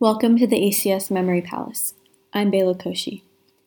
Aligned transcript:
Welcome 0.00 0.38
to 0.38 0.46
the 0.46 0.56
ACS 0.56 1.10
Memory 1.10 1.42
Palace. 1.42 1.92
I'm 2.32 2.50
Bela 2.50 2.74
Koshy. 2.74 3.20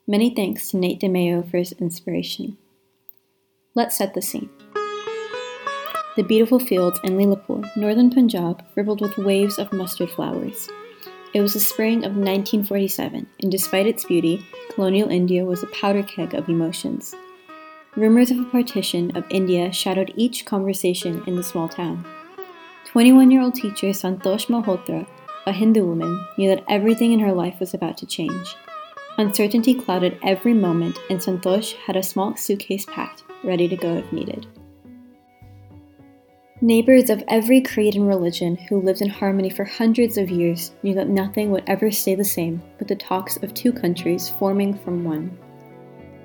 Many 0.08 0.34
thanks 0.34 0.72
to 0.72 0.78
Nate 0.78 1.00
DiMeo 1.00 1.48
for 1.48 1.58
his 1.58 1.74
inspiration. 1.74 2.58
Let's 3.76 3.96
set 3.96 4.16
the 4.16 4.22
scene. 4.24 4.50
The 6.16 6.24
beautiful 6.28 6.58
fields 6.58 7.00
in 7.04 7.18
Lyallpur, 7.18 7.78
northern 7.78 8.10
Punjab, 8.10 8.66
rippled 8.74 9.02
with 9.02 9.16
waves 9.20 9.60
of 9.60 9.72
mustard 9.72 10.10
flowers. 10.10 10.70
It 11.36 11.42
was 11.42 11.54
the 11.54 11.60
spring 11.60 11.98
of 11.98 12.18
1947, 12.18 13.28
and 13.44 13.52
despite 13.52 13.86
its 13.86 14.04
beauty, 14.04 14.44
colonial 14.74 15.10
India 15.10 15.46
was 15.46 15.62
a 15.62 15.68
powder 15.68 16.02
keg 16.02 16.34
of 16.34 16.50
emotions. 16.50 17.14
Rumors 17.96 18.32
of 18.32 18.40
a 18.40 18.46
partition 18.46 19.16
of 19.16 19.24
India 19.30 19.72
shadowed 19.72 20.12
each 20.16 20.48
conversation 20.48 21.24
in 21.28 21.36
the 21.36 21.44
small 21.44 21.70
town. 21.70 22.04
21 22.86 23.30
year 23.30 23.44
old 23.44 23.54
teacher 23.54 23.90
Santosh 23.90 24.48
Malhotra 24.48 25.06
a 25.46 25.52
Hindu 25.52 25.86
woman, 25.86 26.26
knew 26.38 26.50
that 26.50 26.64
everything 26.70 27.12
in 27.12 27.20
her 27.20 27.34
life 27.34 27.60
was 27.60 27.74
about 27.74 27.98
to 27.98 28.06
change. 28.06 28.56
Uncertainty 29.18 29.74
clouded 29.74 30.18
every 30.24 30.54
moment, 30.54 30.98
and 31.10 31.20
Santosh 31.20 31.74
had 31.74 31.96
a 31.96 32.04
small 32.04 32.36
suitcase 32.36 32.86
packed, 32.86 33.24
ready 33.44 33.68
to 33.68 33.76
go 33.76 33.96
if 33.98 34.12
needed. 34.12 34.48
Neighbors 36.62 37.10
of 37.10 37.24
every 37.28 37.62
creed 37.62 37.96
and 37.96 38.08
religion 38.08 38.56
who 38.56 38.82
lived 38.82 39.02
in 39.02 39.10
harmony 39.10 39.50
for 39.50 39.66
hundreds 39.66 40.18
of 40.18 40.32
years 40.32 40.72
knew 40.82 40.94
that 40.94 41.10
nothing 41.10 41.52
would 41.52 41.64
ever 41.68 41.92
stay 41.92 42.16
the 42.16 42.24
same 42.24 42.62
but 42.78 42.88
the 42.88 42.96
talks 42.96 43.36
of 43.44 43.54
two 43.54 43.74
countries 43.74 44.30
forming 44.40 44.74
from 44.74 45.04
one. 45.04 45.38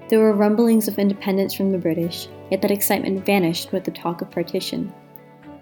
There 0.09 0.21
were 0.21 0.33
rumblings 0.33 0.87
of 0.87 0.99
independence 0.99 1.53
from 1.53 1.73
the 1.73 1.79
British, 1.79 2.29
yet 2.51 2.63
that 2.63 2.71
excitement 2.71 3.27
vanished 3.27 3.73
with 3.73 3.83
the 3.85 3.91
talk 3.91 4.23
of 4.23 4.31
partition. 4.31 4.95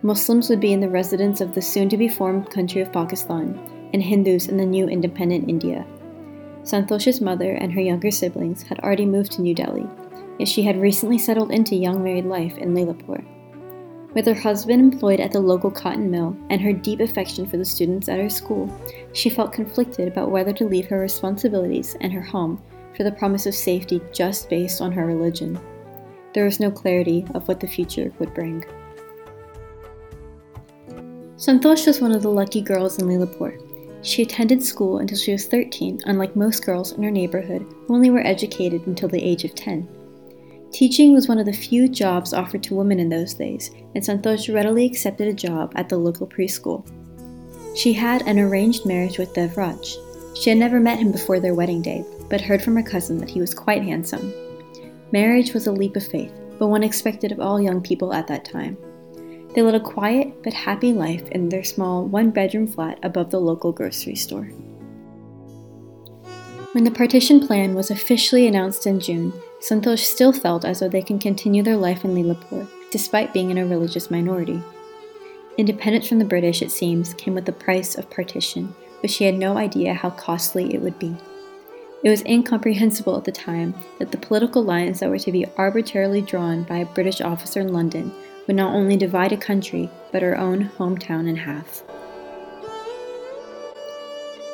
Muslims 0.03 0.51
would 0.51 0.61
be 0.61 0.73
in 0.73 0.81
the 0.81 0.89
residence 0.89 1.41
of 1.41 1.55
the 1.55 1.63
soon 1.63 1.89
to 1.89 1.97
be 1.97 2.09
formed 2.09 2.51
country 2.51 2.83
of 2.83 2.93
Pakistan, 2.93 3.59
and 3.93 4.03
Hindus 4.03 4.49
in 4.49 4.57
the 4.57 4.67
new 4.67 4.89
independent 4.89 5.49
India. 5.49 5.87
Santosh's 6.63 7.21
mother 7.21 7.53
and 7.53 7.73
her 7.73 7.81
younger 7.81 8.11
siblings 8.11 8.63
had 8.63 8.79
already 8.81 9.07
moved 9.07 9.33
to 9.33 9.43
New 9.43 9.55
Delhi, 9.55 9.87
yet 10.39 10.49
she 10.49 10.63
had 10.63 10.81
recently 10.81 11.17
settled 11.17 11.51
into 11.51 11.75
young 11.77 12.03
married 12.03 12.27
life 12.27 12.59
in 12.59 12.75
Lyallpur. 12.75 13.25
With 14.13 14.27
her 14.27 14.35
husband 14.35 14.81
employed 14.81 15.21
at 15.21 15.33
the 15.33 15.41
local 15.41 15.71
cotton 15.71 16.11
mill 16.11 16.37
and 16.51 16.61
her 16.61 16.73
deep 16.73 17.01
affection 17.01 17.47
for 17.47 17.57
the 17.57 17.65
students 17.65 18.09
at 18.09 18.19
her 18.19 18.31
school, 18.31 18.71
she 19.13 19.31
felt 19.31 19.53
conflicted 19.53 20.09
about 20.09 20.31
whether 20.31 20.53
to 20.55 20.67
leave 20.67 20.89
her 20.89 20.99
responsibilities 20.99 21.97
and 22.01 22.13
her 22.13 22.23
home 22.23 22.63
for 22.97 23.05
the 23.05 23.13
promise 23.13 23.47
of 23.47 23.55
safety 23.55 24.01
just 24.13 24.49
based 24.51 24.81
on 24.81 24.91
her 24.93 25.07
religion. 25.07 25.59
There 26.35 26.45
was 26.45 26.61
no 26.61 26.71
clarity 26.71 27.27
of 27.35 27.47
what 27.47 27.61
the 27.61 27.67
future 27.67 28.13
would 28.19 28.35
bring. 28.35 28.65
Santosh 31.37 31.87
was 31.87 32.01
one 32.01 32.13
of 32.13 32.23
the 32.23 32.31
lucky 32.31 32.63
girls 32.63 32.99
in 32.99 33.07
Lyallpur. 33.07 33.61
She 34.01 34.23
attended 34.23 34.63
school 34.63 34.99
until 34.99 35.19
she 35.19 35.33
was 35.33 35.45
13, 35.45 36.01
unlike 36.07 36.35
most 36.35 36.65
girls 36.65 36.93
in 36.93 37.03
her 37.03 37.11
neighborhood 37.11 37.67
who 37.87 37.95
only 37.95 38.09
were 38.09 38.27
educated 38.27 38.87
until 38.87 39.11
the 39.11 39.23
age 39.23 39.45
of 39.45 39.55
10. 39.55 39.87
Teaching 40.73 41.13
was 41.13 41.29
one 41.29 41.39
of 41.39 41.45
the 41.45 41.53
few 41.53 41.91
jobs 41.91 42.33
offered 42.33 42.63
to 42.63 42.75
women 42.75 42.99
in 42.99 43.11
those 43.11 43.35
days, 43.35 43.71
and 43.95 44.03
Santosh 44.03 44.53
readily 44.53 44.87
accepted 44.87 45.29
a 45.29 45.35
job 45.35 45.73
at 45.77 45.91
the 45.91 45.97
local 45.99 46.27
preschool. 46.27 46.87
She 47.77 47.93
had 47.93 48.27
an 48.27 48.39
arranged 48.39 48.87
marriage 48.87 49.19
with 49.19 49.35
Devraj. 49.35 49.95
She 50.39 50.49
had 50.49 50.59
never 50.59 50.81
met 50.81 50.99
him 50.99 51.13
before 51.13 51.39
their 51.39 51.55
wedding 51.55 51.83
day, 51.83 52.03
but 52.31 52.41
heard 52.41 52.63
from 52.63 52.77
her 52.77 52.83
cousin 52.83 53.19
that 53.19 53.31
he 53.31 53.41
was 53.41 53.53
quite 53.53 53.83
handsome. 53.83 54.33
Marriage 55.13 55.53
was 55.53 55.67
a 55.67 55.73
leap 55.73 55.97
of 55.97 56.07
faith, 56.07 56.33
but 56.59 56.69
one 56.69 56.83
expected 56.83 57.31
of 57.31 57.41
all 57.41 57.61
young 57.61 57.83
people 57.83 58.15
at 58.15 58.27
that 58.27 58.47
time. 58.47 58.79
They 59.57 59.63
led 59.63 59.75
a 59.75 59.81
quiet 59.81 60.43
but 60.45 60.53
happy 60.53 60.93
life 60.93 61.27
in 61.31 61.49
their 61.49 61.65
small 61.65 62.05
one 62.05 62.31
bedroom 62.31 62.67
flat 62.67 62.99
above 63.03 63.31
the 63.31 63.41
local 63.41 63.73
grocery 63.73 64.15
store. 64.15 64.45
When 66.73 66.85
the 66.85 66.91
partition 66.91 67.47
plan 67.47 67.75
was 67.75 67.91
officially 67.91 68.47
announced 68.47 68.87
in 68.87 69.01
June, 69.01 69.33
Santosh 69.61 70.05
still 70.05 70.35
felt 70.35 70.67
as 70.67 70.81
though 70.81 70.91
they 70.91 71.01
can 71.01 71.19
continue 71.19 71.63
their 71.63 71.79
life 71.79 72.05
in 72.05 72.15
Lyallpur, 72.15 72.69
despite 72.91 73.33
being 73.33 73.51
in 73.51 73.57
a 73.57 73.65
religious 73.65 74.11
minority. 74.11 74.63
Independence 75.57 76.07
from 76.07 76.19
the 76.19 76.27
British, 76.27 76.61
it 76.61 76.71
seems, 76.71 77.15
came 77.15 77.35
with 77.35 77.47
the 77.47 77.53
price 77.53 77.97
of 77.97 78.11
partition, 78.11 78.75
but 79.01 79.11
she 79.11 79.25
had 79.25 79.37
no 79.37 79.57
idea 79.57 79.95
how 79.95 80.11
costly 80.11 80.75
it 80.75 80.83
would 80.83 80.99
be. 80.99 81.17
It 82.05 82.11
was 82.11 82.23
incomprehensible 82.27 83.17
at 83.17 83.25
the 83.25 83.33
time 83.33 83.75
that 83.99 84.13
the 84.13 84.19
political 84.19 84.63
lines 84.63 85.01
that 85.01 85.09
were 85.09 85.19
to 85.19 85.33
be 85.33 85.47
arbitrarily 85.57 86.21
drawn 86.21 86.65
by 86.65 86.77
a 86.77 86.85
British 86.85 87.23
officer 87.23 87.61
in 87.61 87.73
London 87.73 88.13
would 88.47 88.57
not 88.57 88.75
only 88.75 88.97
divide 88.97 89.33
a 89.33 89.37
country, 89.37 89.91
but 90.13 90.23
her 90.23 90.39
own 90.39 90.71
hometown 90.79 91.29
in 91.29 91.37
half. 91.37 91.83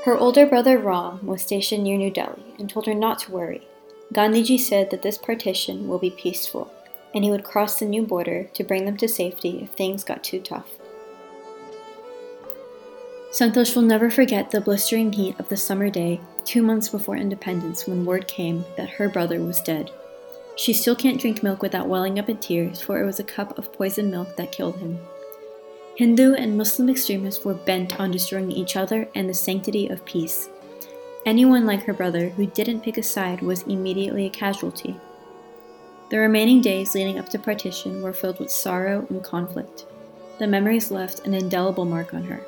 Her 0.04 0.16
older 0.16 0.46
brother 0.46 0.78
Ram 0.78 1.24
was 1.26 1.42
stationed 1.42 1.84
near 1.84 1.96
New 1.96 2.10
Delhi 2.10 2.42
and 2.58 2.68
told 2.68 2.86
her 2.86 2.94
not 2.94 3.20
to 3.20 3.32
worry. 3.32 3.66
Gandhiji 4.12 4.58
said 4.58 4.90
that 4.90 5.02
this 5.02 5.16
partition 5.16 5.86
will 5.86 5.98
be 5.98 6.10
peaceful, 6.10 6.72
and 7.14 7.22
he 7.24 7.30
would 7.30 7.44
cross 7.44 7.78
the 7.78 7.84
new 7.84 8.02
border 8.02 8.44
to 8.54 8.64
bring 8.64 8.84
them 8.84 8.96
to 8.96 9.08
safety 9.08 9.60
if 9.62 9.70
things 9.70 10.04
got 10.04 10.24
too 10.24 10.40
tough. 10.40 10.68
Santosh 13.30 13.74
will 13.74 13.82
never 13.82 14.10
forget 14.10 14.50
the 14.50 14.60
blistering 14.60 15.12
heat 15.12 15.38
of 15.38 15.48
the 15.48 15.56
summer 15.56 15.88
day 15.88 16.20
two 16.44 16.62
months 16.62 16.88
before 16.88 17.16
independence 17.16 17.86
when 17.86 18.04
word 18.04 18.26
came 18.28 18.64
that 18.76 18.90
her 18.90 19.08
brother 19.08 19.40
was 19.40 19.60
dead. 19.62 19.90
She 20.56 20.72
still 20.72 20.94
can't 20.94 21.20
drink 21.20 21.42
milk 21.42 21.62
without 21.62 21.88
welling 21.88 22.18
up 22.18 22.28
in 22.28 22.36
tears, 22.36 22.80
for 22.80 23.00
it 23.00 23.06
was 23.06 23.18
a 23.18 23.24
cup 23.24 23.56
of 23.58 23.72
poisoned 23.72 24.10
milk 24.10 24.36
that 24.36 24.52
killed 24.52 24.76
him. 24.76 24.98
Hindu 25.96 26.34
and 26.34 26.56
Muslim 26.56 26.88
extremists 26.88 27.44
were 27.44 27.54
bent 27.54 27.98
on 27.98 28.10
destroying 28.10 28.52
each 28.52 28.76
other 28.76 29.08
and 29.14 29.28
the 29.28 29.34
sanctity 29.34 29.88
of 29.88 30.04
peace. 30.04 30.48
Anyone 31.24 31.66
like 31.66 31.84
her 31.84 31.92
brother 31.92 32.30
who 32.30 32.46
didn't 32.46 32.80
pick 32.80 32.98
a 32.98 33.02
side 33.02 33.40
was 33.40 33.62
immediately 33.62 34.26
a 34.26 34.30
casualty. 34.30 34.96
The 36.10 36.18
remaining 36.18 36.60
days 36.60 36.94
leading 36.94 37.18
up 37.18 37.28
to 37.30 37.38
partition 37.38 38.02
were 38.02 38.12
filled 38.12 38.38
with 38.38 38.50
sorrow 38.50 39.06
and 39.08 39.22
conflict. 39.22 39.86
The 40.38 40.46
memories 40.46 40.90
left 40.90 41.26
an 41.26 41.34
indelible 41.34 41.84
mark 41.84 42.12
on 42.12 42.24
her. 42.24 42.44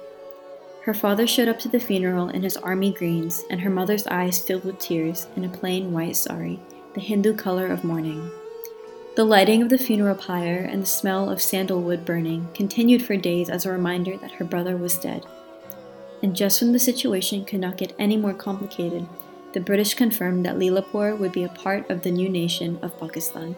Her 0.82 0.94
father 0.94 1.26
showed 1.26 1.48
up 1.48 1.58
to 1.60 1.68
the 1.68 1.80
funeral 1.80 2.28
in 2.28 2.42
his 2.42 2.58
army 2.58 2.92
greens, 2.92 3.44
and 3.48 3.60
her 3.60 3.70
mother's 3.70 4.06
eyes 4.06 4.38
filled 4.38 4.64
with 4.64 4.78
tears 4.78 5.26
in 5.36 5.44
a 5.44 5.48
plain 5.48 5.92
white 5.92 6.16
sari 6.16 6.60
the 6.94 7.00
Hindu 7.00 7.34
color 7.34 7.66
of 7.66 7.82
mourning. 7.82 8.30
The 9.16 9.24
lighting 9.24 9.62
of 9.62 9.68
the 9.68 9.78
funeral 9.78 10.14
pyre 10.14 10.58
and 10.58 10.82
the 10.82 10.86
smell 10.86 11.28
of 11.28 11.42
sandalwood 11.42 12.04
burning 12.04 12.48
continued 12.54 13.04
for 13.04 13.16
days 13.16 13.50
as 13.50 13.66
a 13.66 13.72
reminder 13.72 14.16
that 14.16 14.32
her 14.32 14.44
brother 14.44 14.76
was 14.76 14.98
dead. 14.98 15.26
And 16.22 16.36
just 16.36 16.62
when 16.62 16.72
the 16.72 16.78
situation 16.78 17.44
could 17.44 17.60
not 17.60 17.76
get 17.76 17.94
any 17.98 18.16
more 18.16 18.32
complicated, 18.32 19.06
the 19.52 19.60
British 19.60 19.94
confirmed 19.94 20.46
that 20.46 20.56
Lyallpur 20.56 21.18
would 21.18 21.32
be 21.32 21.44
a 21.44 21.48
part 21.48 21.90
of 21.90 22.02
the 22.02 22.10
new 22.10 22.28
nation 22.28 22.78
of 22.82 22.98
Pakistan. 22.98 23.56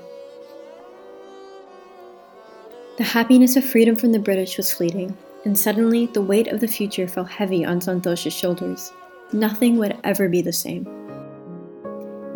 The 2.96 3.04
happiness 3.04 3.56
of 3.56 3.64
freedom 3.64 3.96
from 3.96 4.12
the 4.12 4.18
British 4.18 4.56
was 4.56 4.72
fleeting, 4.72 5.16
and 5.44 5.58
suddenly 5.58 6.06
the 6.06 6.22
weight 6.22 6.48
of 6.48 6.60
the 6.60 6.68
future 6.68 7.06
fell 7.06 7.24
heavy 7.24 7.64
on 7.66 7.80
Santosh's 7.80 8.32
shoulders. 8.32 8.92
Nothing 9.32 9.76
would 9.76 9.98
ever 10.04 10.28
be 10.28 10.40
the 10.40 10.52
same. 10.52 11.05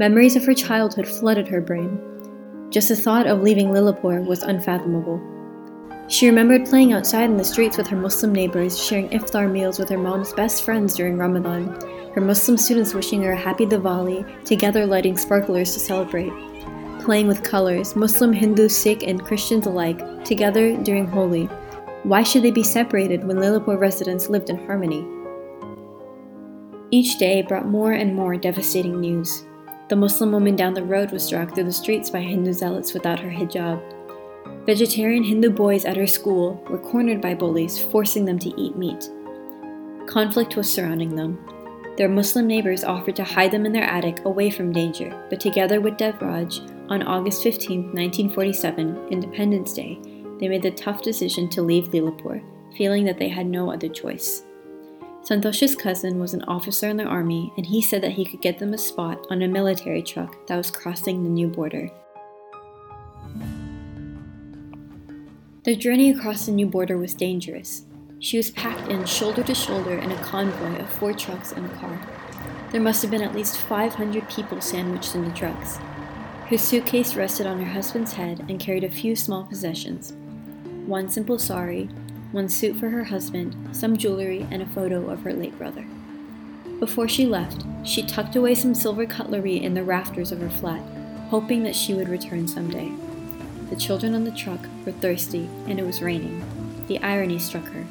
Memories 0.01 0.35
of 0.35 0.47
her 0.47 0.55
childhood 0.55 1.07
flooded 1.07 1.47
her 1.49 1.61
brain. 1.61 2.01
Just 2.71 2.89
the 2.89 2.97
thought 2.97 3.27
of 3.27 3.43
leaving 3.43 3.69
Lyallpur 3.69 4.25
was 4.27 4.43
unfathomable. 4.43 5.21
She 6.09 6.27
remembered 6.27 6.65
playing 6.65 6.95
outside 6.95 7.29
in 7.29 7.37
the 7.37 7.45
streets 7.45 7.77
with 7.77 7.87
her 7.89 7.99
Muslim 7.99 8.33
neighbors, 8.33 8.83
sharing 8.83 9.11
iftar 9.11 9.53
meals 9.53 9.79
with 9.79 9.91
her 9.91 9.99
mom's 9.99 10.33
best 10.33 10.65
friends 10.65 10.95
during 10.95 11.19
Ramadan, 11.19 11.79
her 12.15 12.23
Muslim 12.23 12.57
students 12.57 12.95
wishing 12.95 13.21
her 13.21 13.33
a 13.33 13.37
happy 13.37 13.67
Diwali, 13.67 14.25
together 14.47 14.87
lighting 14.87 15.19
sparklers 15.19 15.75
to 15.75 15.81
celebrate, 15.81 16.33
playing 17.01 17.27
with 17.27 17.43
colors, 17.43 17.95
Muslim, 17.95 18.33
Hindu, 18.33 18.71
Sikh, 18.71 19.03
and 19.03 19.23
Christians 19.23 19.67
alike, 19.67 20.25
together 20.25 20.79
during 20.79 21.07
Holi. 21.07 21.45
Why 22.05 22.23
should 22.23 22.43
they 22.43 22.51
be 22.51 22.63
separated 22.63 23.25
when 23.25 23.37
Lyallpur 23.37 23.79
residents 23.79 24.31
lived 24.31 24.49
in 24.49 24.65
harmony? 24.65 25.07
Each 26.91 27.19
day 27.19 27.43
brought 27.43 27.67
more 27.67 27.93
and 27.93 28.17
more 28.17 28.39
devastating 28.39 28.99
news. 28.99 29.45
The 29.91 29.97
Muslim 29.97 30.31
woman 30.31 30.55
down 30.55 30.75
the 30.75 30.85
road 30.85 31.11
was 31.11 31.29
dragged 31.29 31.57
through 31.57 31.65
the 31.65 31.73
streets 31.73 32.11
by 32.11 32.21
Hindu 32.21 32.53
zealots 32.53 32.95
without 32.95 33.19
her 33.19 33.29
hijab. 33.29 33.83
Vegetarian 34.65 35.25
Hindu 35.25 35.51
boys 35.51 35.85
at 35.85 35.97
her 35.97 36.07
school 36.07 36.65
were 36.71 36.79
cornered 36.79 37.21
by 37.21 37.35
bullies, 37.35 37.77
forcing 37.87 38.25
them 38.25 38.39
to 38.39 38.61
eat 38.61 38.77
meat. 38.77 39.11
Conflict 40.07 40.55
was 40.55 40.73
surrounding 40.73 41.17
them. 41.17 41.45
Their 41.97 42.09
Muslim 42.09 42.47
neighbors 42.47 42.85
offered 42.85 43.17
to 43.17 43.25
hide 43.25 43.51
them 43.51 43.67
in 43.67 43.73
their 43.73 43.83
attic 43.83 44.25
away 44.25 44.49
from 44.49 44.73
danger, 44.73 45.27
but 45.29 45.41
together 45.41 45.81
with 45.81 45.97
Devraj, 45.97 46.61
on 46.89 47.03
August 47.03 47.43
15, 47.43 47.87
1947, 47.87 49.09
Independence 49.11 49.73
Day, 49.73 50.01
they 50.39 50.47
made 50.47 50.63
the 50.63 50.71
tough 50.71 51.03
decision 51.03 51.49
to 51.49 51.63
leave 51.63 51.89
Lyallpur, 51.89 52.41
feeling 52.77 53.05
that 53.07 53.19
they 53.19 53.29
had 53.29 53.47
no 53.49 53.73
other 53.73 53.89
choice. 53.89 54.45
Santosh's 55.23 55.77
cousin 55.77 56.19
was 56.19 56.33
an 56.33 56.43
officer 56.45 56.89
in 56.89 56.97
the 56.97 57.05
army, 57.05 57.53
and 57.57 57.67
he 57.67 57.83
said 57.83 58.03
that 58.03 58.13
he 58.13 58.25
could 58.25 58.41
get 58.41 58.59
them 58.59 58.73
a 58.73 58.79
spot 58.79 59.27
on 59.31 59.43
a 59.43 59.49
military 59.49 60.03
truck 60.03 60.47
that 60.47 60.57
was 60.57 60.71
crossing 60.71 61.23
the 61.23 61.29
new 61.29 61.47
border. 61.47 61.91
Their 65.65 65.75
journey 65.75 66.11
across 66.11 66.47
the 66.47 66.53
new 66.53 66.67
border 66.67 66.97
was 66.97 67.13
dangerous. 67.13 67.85
She 68.19 68.39
was 68.39 68.51
packed 68.51 68.91
in 68.91 69.05
shoulder 69.05 69.43
to 69.43 69.55
shoulder 69.55 69.97
in 69.97 70.11
a 70.11 70.23
convoy 70.23 70.81
of 70.81 70.91
four 70.91 71.13
trucks 71.13 71.53
and 71.53 71.67
a 71.67 71.75
car. 71.77 72.01
There 72.73 72.81
must 72.81 73.03
have 73.03 73.11
been 73.11 73.23
at 73.23 73.35
least 73.35 73.59
500 73.59 74.29
people 74.31 74.61
sandwiched 74.61 75.15
in 75.15 75.25
the 75.25 75.35
trucks. 75.35 75.79
Her 76.47 76.57
suitcase 76.57 77.15
rested 77.15 77.47
on 77.47 77.61
her 77.61 77.73
husband's 77.73 78.15
head 78.15 78.47
and 78.49 78.59
carried 78.59 78.85
a 78.85 78.91
few 78.91 79.15
small 79.15 79.45
possessions 79.45 80.15
one 80.87 81.09
simple 81.09 81.39
sari, 81.39 81.89
one 82.33 82.49
suit 82.49 82.77
for 82.77 82.91
her 82.91 83.05
husband, 83.05 83.55
some 83.77 83.97
jewelry, 83.97 84.47
and 84.51 84.63
a 84.63 84.67
photo 84.67 85.09
of 85.11 85.23
her 85.23 85.33
late 85.33 85.57
brother. 85.59 85.85
Before 86.79 87.09
she 87.09 87.27
left, 87.27 87.65
she 87.85 88.03
tucked 88.03 88.37
away 88.37 88.55
some 88.55 88.75
silver 88.75 89.05
cutlery 89.05 89.57
in 89.57 89.75
the 89.75 89.85
rafters 89.85 90.33
of 90.33 90.41
her 90.41 90.49
flat, 90.49 90.83
hoping 91.29 91.63
that 91.65 91.77
she 91.77 91.95
would 91.95 92.09
return 92.09 92.49
someday. 92.49 92.91
The 93.69 93.77
children 93.77 94.15
on 94.15 94.25
the 94.25 94.31
truck 94.31 94.61
were 94.87 94.93
thirsty, 94.93 95.49
and 95.67 95.79
it 95.79 95.87
was 95.87 96.03
raining. 96.03 96.43
The 96.87 96.99
irony 97.01 97.39
struck 97.39 97.65
her. 97.65 97.87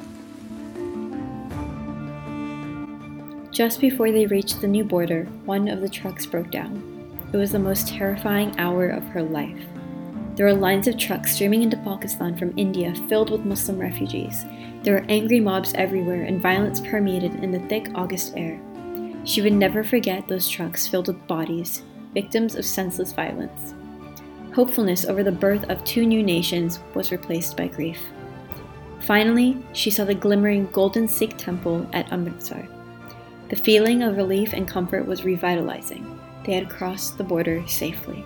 Just 3.50 3.80
before 3.80 4.10
they 4.12 4.26
reached 4.26 4.60
the 4.60 4.68
new 4.68 4.84
border, 4.84 5.24
one 5.44 5.68
of 5.68 5.80
the 5.80 5.88
trucks 5.88 6.26
broke 6.26 6.50
down. 6.50 6.82
It 7.32 7.36
was 7.36 7.52
the 7.52 7.58
most 7.58 7.88
terrifying 7.88 8.58
hour 8.58 8.88
of 8.88 9.04
her 9.04 9.22
life. 9.22 9.64
There 10.40 10.46
were 10.46 10.54
lines 10.54 10.88
of 10.88 10.96
trucks 10.96 11.34
streaming 11.34 11.62
into 11.62 11.76
Pakistan 11.76 12.34
from 12.34 12.56
India 12.56 12.94
filled 13.10 13.28
with 13.28 13.44
Muslim 13.44 13.78
refugees. 13.78 14.46
There 14.82 14.94
were 14.94 15.04
angry 15.10 15.38
mobs 15.38 15.74
everywhere, 15.74 16.22
and 16.22 16.40
violence 16.40 16.80
permeated 16.80 17.44
in 17.44 17.50
the 17.50 17.58
thick 17.68 17.90
August 17.94 18.32
air. 18.38 18.58
She 19.24 19.42
would 19.42 19.52
never 19.52 19.84
forget 19.84 20.26
those 20.26 20.48
trucks 20.48 20.86
filled 20.86 21.08
with 21.08 21.26
bodies, 21.26 21.82
victims 22.14 22.54
of 22.54 22.64
senseless 22.64 23.12
violence. 23.12 23.74
Hopefulness 24.54 25.04
over 25.04 25.22
the 25.22 25.30
birth 25.30 25.68
of 25.68 25.84
two 25.84 26.06
new 26.06 26.22
nations 26.22 26.80
was 26.94 27.12
replaced 27.12 27.54
by 27.58 27.66
grief. 27.66 28.00
Finally, 29.00 29.62
she 29.74 29.90
saw 29.90 30.06
the 30.06 30.14
glimmering 30.14 30.70
golden 30.72 31.06
Sikh 31.06 31.36
temple 31.36 31.86
at 31.92 32.10
Amritsar. 32.10 32.66
The 33.50 33.56
feeling 33.56 34.02
of 34.02 34.16
relief 34.16 34.54
and 34.54 34.66
comfort 34.66 35.04
was 35.04 35.22
revitalizing. 35.22 36.18
They 36.46 36.54
had 36.54 36.70
crossed 36.70 37.18
the 37.18 37.24
border 37.24 37.62
safely. 37.68 38.24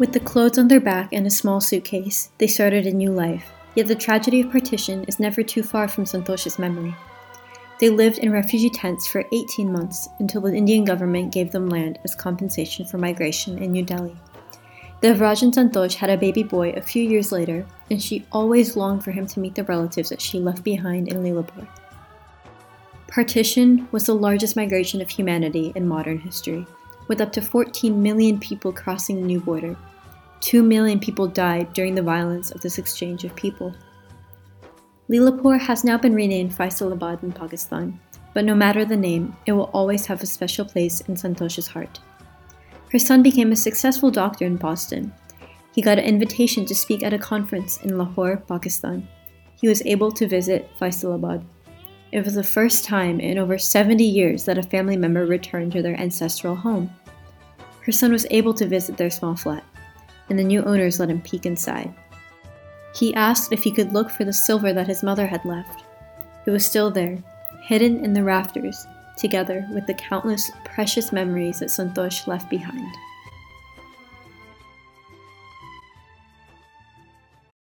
With 0.00 0.14
the 0.14 0.20
clothes 0.20 0.56
on 0.56 0.68
their 0.68 0.80
back 0.80 1.12
and 1.12 1.26
a 1.26 1.30
small 1.30 1.60
suitcase, 1.60 2.30
they 2.38 2.46
started 2.46 2.86
a 2.86 2.90
new 2.90 3.10
life. 3.10 3.52
Yet 3.74 3.86
the 3.86 3.94
tragedy 3.94 4.40
of 4.40 4.50
partition 4.50 5.04
is 5.04 5.20
never 5.20 5.42
too 5.42 5.62
far 5.62 5.88
from 5.88 6.06
Santosh's 6.06 6.58
memory. 6.58 6.96
They 7.80 7.90
lived 7.90 8.16
in 8.16 8.32
refugee 8.32 8.70
tents 8.70 9.06
for 9.06 9.26
18 9.30 9.70
months 9.70 10.08
until 10.18 10.40
the 10.40 10.54
Indian 10.54 10.86
government 10.86 11.34
gave 11.34 11.52
them 11.52 11.68
land 11.68 11.98
as 12.02 12.14
compensation 12.14 12.86
for 12.86 12.96
migration 12.96 13.58
in 13.58 13.72
New 13.72 13.82
Delhi. 13.82 14.16
Devraj 15.02 15.42
and 15.42 15.52
Santosh 15.52 15.96
had 15.96 16.08
a 16.08 16.16
baby 16.16 16.44
boy 16.44 16.70
a 16.70 16.80
few 16.80 17.04
years 17.04 17.30
later, 17.30 17.66
and 17.90 18.02
she 18.02 18.24
always 18.32 18.76
longed 18.76 19.04
for 19.04 19.10
him 19.10 19.26
to 19.26 19.40
meet 19.40 19.54
the 19.54 19.64
relatives 19.64 20.08
that 20.08 20.22
she 20.22 20.38
left 20.38 20.64
behind 20.64 21.08
in 21.08 21.22
Lyallpur. 21.22 21.68
Partition 23.08 23.86
was 23.92 24.06
the 24.06 24.14
largest 24.14 24.56
migration 24.56 25.02
of 25.02 25.10
humanity 25.10 25.72
in 25.74 25.86
modern 25.86 26.18
history, 26.18 26.66
with 27.06 27.20
up 27.20 27.32
to 27.32 27.42
14 27.42 28.02
million 28.02 28.40
people 28.40 28.72
crossing 28.72 29.20
the 29.20 29.26
new 29.26 29.40
border 29.40 29.76
2 30.40 30.62
million 30.62 30.98
people 30.98 31.26
died 31.26 31.72
during 31.74 31.94
the 31.94 32.02
violence 32.02 32.50
of 32.50 32.62
this 32.62 32.78
exchange 32.78 33.24
of 33.24 33.36
people. 33.36 33.74
Lyallpur 35.10 35.60
has 35.60 35.84
now 35.84 35.98
been 35.98 36.14
renamed 36.14 36.52
Faisalabad 36.52 37.22
in 37.22 37.32
Pakistan, 37.32 38.00
but 38.32 38.44
no 38.44 38.54
matter 38.54 38.84
the 38.84 38.96
name, 38.96 39.36
it 39.44 39.52
will 39.52 39.70
always 39.74 40.06
have 40.06 40.22
a 40.22 40.26
special 40.26 40.64
place 40.64 41.02
in 41.02 41.14
Santosh's 41.14 41.66
heart. 41.66 42.00
Her 42.90 42.98
son 42.98 43.22
became 43.22 43.52
a 43.52 43.56
successful 43.56 44.10
doctor 44.10 44.46
in 44.46 44.56
Boston. 44.56 45.12
He 45.74 45.82
got 45.82 45.98
an 45.98 46.04
invitation 46.04 46.64
to 46.66 46.74
speak 46.74 47.02
at 47.02 47.12
a 47.12 47.18
conference 47.18 47.76
in 47.78 47.98
Lahore, 47.98 48.38
Pakistan. 48.38 49.06
He 49.60 49.68
was 49.68 49.82
able 49.84 50.10
to 50.12 50.26
visit 50.26 50.70
Faisalabad. 50.80 51.44
It 52.12 52.24
was 52.24 52.34
the 52.34 52.42
first 52.42 52.84
time 52.84 53.20
in 53.20 53.36
over 53.36 53.58
70 53.58 54.02
years 54.02 54.44
that 54.46 54.58
a 54.58 54.62
family 54.62 54.96
member 54.96 55.26
returned 55.26 55.72
to 55.72 55.82
their 55.82 56.00
ancestral 56.00 56.56
home. 56.56 56.90
Her 57.84 57.92
son 57.92 58.10
was 58.10 58.26
able 58.30 58.54
to 58.54 58.66
visit 58.66 58.96
their 58.96 59.10
small 59.10 59.36
flat 59.36 59.64
and 60.30 60.38
the 60.38 60.44
new 60.44 60.62
owners 60.62 60.98
let 60.98 61.10
him 61.10 61.20
peek 61.20 61.44
inside. 61.44 61.92
He 62.94 63.14
asked 63.14 63.52
if 63.52 63.62
he 63.62 63.70
could 63.70 63.92
look 63.92 64.10
for 64.10 64.24
the 64.24 64.32
silver 64.32 64.72
that 64.72 64.86
his 64.86 65.02
mother 65.02 65.26
had 65.26 65.44
left. 65.44 65.84
It 66.46 66.50
was 66.50 66.64
still 66.64 66.90
there, 66.90 67.18
hidden 67.60 68.04
in 68.04 68.14
the 68.14 68.24
rafters, 68.24 68.86
together 69.16 69.66
with 69.72 69.86
the 69.86 69.94
countless 69.94 70.50
precious 70.64 71.12
memories 71.12 71.58
that 71.58 71.68
Santosh 71.68 72.26
left 72.26 72.48
behind. 72.48 72.94